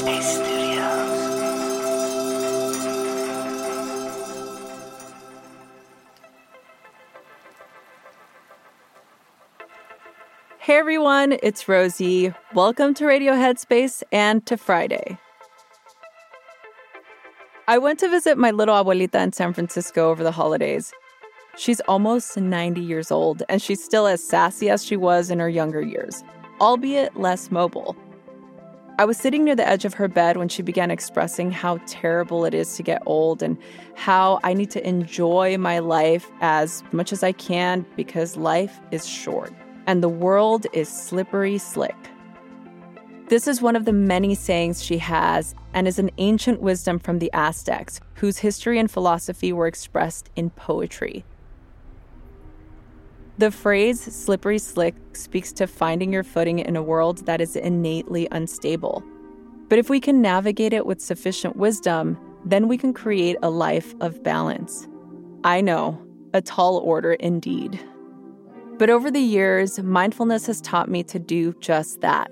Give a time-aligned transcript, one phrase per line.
[0.00, 1.20] Headspace Studios.
[10.58, 12.32] Hey everyone, it's Rosie.
[12.54, 15.18] Welcome to Radio Headspace and to Friday.
[17.68, 20.94] I went to visit my little abuelita in San Francisco over the holidays.
[21.58, 25.48] She's almost 90 years old and she's still as sassy as she was in her
[25.50, 26.24] younger years,
[26.58, 27.94] albeit less mobile.
[29.00, 32.44] I was sitting near the edge of her bed when she began expressing how terrible
[32.44, 33.56] it is to get old and
[33.94, 39.08] how I need to enjoy my life as much as I can because life is
[39.08, 39.54] short
[39.86, 41.96] and the world is slippery slick.
[43.28, 47.20] This is one of the many sayings she has and is an ancient wisdom from
[47.20, 51.24] the Aztecs, whose history and philosophy were expressed in poetry.
[53.40, 58.28] The phrase slippery slick speaks to finding your footing in a world that is innately
[58.32, 59.02] unstable.
[59.70, 63.94] But if we can navigate it with sufficient wisdom, then we can create a life
[64.02, 64.86] of balance.
[65.42, 65.98] I know,
[66.34, 67.80] a tall order indeed.
[68.76, 72.30] But over the years, mindfulness has taught me to do just that.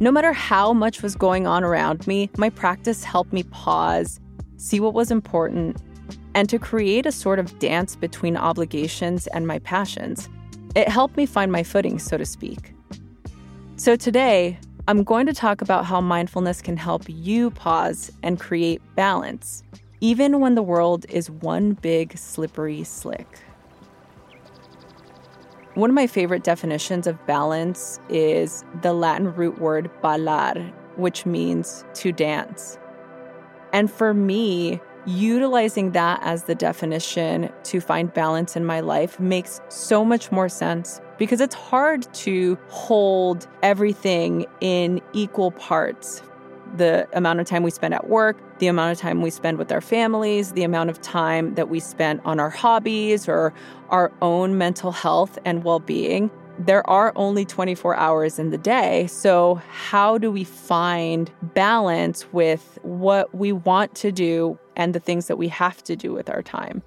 [0.00, 4.18] No matter how much was going on around me, my practice helped me pause,
[4.56, 5.76] see what was important,
[6.34, 10.26] and to create a sort of dance between obligations and my passions.
[10.74, 12.74] It helped me find my footing, so to speak.
[13.76, 18.80] So today, I'm going to talk about how mindfulness can help you pause and create
[18.94, 19.62] balance,
[20.00, 23.40] even when the world is one big slippery slick.
[25.74, 30.54] One of my favorite definitions of balance is the Latin root word ballar,
[30.96, 32.78] which means to dance.
[33.72, 39.60] And for me, utilizing that as the definition to find balance in my life makes
[39.70, 46.22] so much more sense because it's hard to hold everything in equal parts.
[46.76, 49.72] The amount of time we spend at work, the amount of time we spend with
[49.72, 53.54] our families, the amount of time that we spend on our hobbies or
[53.88, 59.06] our own mental health and well being there are only 24 hours in the day.
[59.06, 65.26] So, how do we find balance with what we want to do and the things
[65.26, 66.82] that we have to do with our time?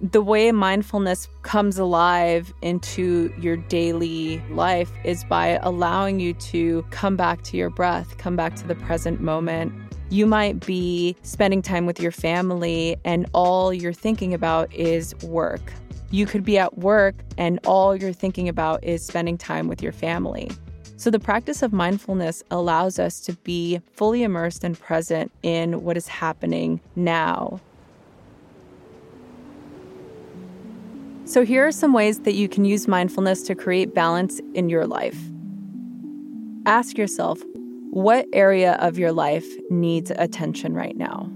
[0.00, 7.16] the way mindfulness comes alive into your daily life is by allowing you to come
[7.16, 9.72] back to your breath, come back to the present moment.
[10.10, 15.72] You might be spending time with your family, and all you're thinking about is work.
[16.10, 19.92] You could be at work, and all you're thinking about is spending time with your
[19.92, 20.50] family.
[20.96, 25.96] So, the practice of mindfulness allows us to be fully immersed and present in what
[25.96, 27.60] is happening now.
[31.24, 34.86] So, here are some ways that you can use mindfulness to create balance in your
[34.86, 35.18] life.
[36.64, 37.42] Ask yourself,
[37.90, 41.30] what area of your life needs attention right now?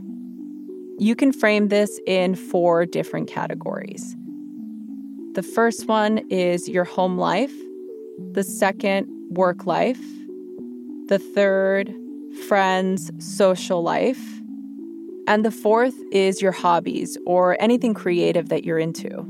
[0.98, 4.16] You can frame this in four different categories.
[5.34, 7.52] The first one is your home life,
[8.32, 10.00] the second, work life,
[11.08, 11.94] the third,
[12.48, 14.22] friends, social life,
[15.26, 19.26] and the fourth is your hobbies or anything creative that you're into.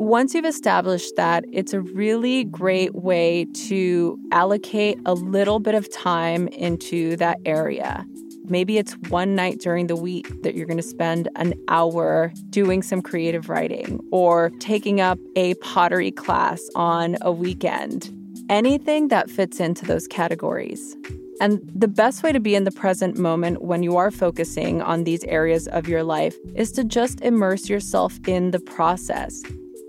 [0.00, 5.90] Once you've established that, it's a really great way to allocate a little bit of
[5.92, 8.04] time into that area.
[8.46, 12.82] Maybe it's one night during the week that you're going to spend an hour doing
[12.82, 18.12] some creative writing or taking up a pottery class on a weekend.
[18.50, 20.96] Anything that fits into those categories.
[21.40, 25.04] And the best way to be in the present moment when you are focusing on
[25.04, 29.42] these areas of your life is to just immerse yourself in the process.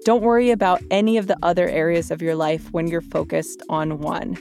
[0.05, 3.99] Don't worry about any of the other areas of your life when you're focused on
[3.99, 4.37] one.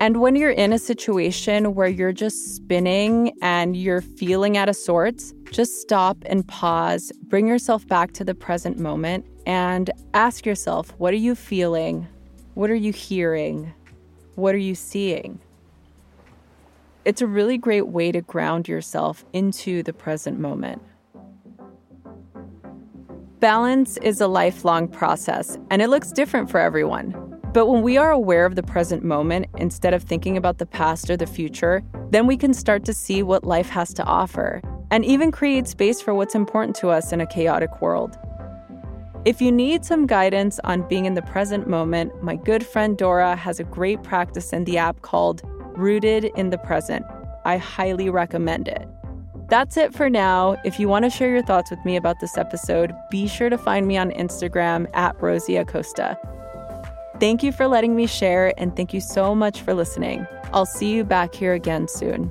[0.00, 4.76] And when you're in a situation where you're just spinning and you're feeling out of
[4.76, 10.94] sorts, just stop and pause, bring yourself back to the present moment, and ask yourself
[10.98, 12.06] what are you feeling?
[12.56, 13.74] What are you hearing?
[14.34, 15.40] What are you seeing?
[17.04, 20.80] It's a really great way to ground yourself into the present moment.
[23.40, 27.38] Balance is a lifelong process, and it looks different for everyone.
[27.52, 31.10] But when we are aware of the present moment instead of thinking about the past
[31.10, 35.04] or the future, then we can start to see what life has to offer and
[35.04, 38.16] even create space for what's important to us in a chaotic world.
[39.26, 43.34] If you need some guidance on being in the present moment, my good friend Dora
[43.34, 45.42] has a great practice in the app called
[45.76, 47.04] Rooted in the Present.
[47.44, 48.86] I highly recommend it.
[49.48, 50.56] That's it for now.
[50.64, 53.58] If you want to share your thoughts with me about this episode, be sure to
[53.58, 56.16] find me on Instagram at Rosie Acosta.
[57.18, 60.24] Thank you for letting me share, and thank you so much for listening.
[60.52, 62.30] I'll see you back here again soon.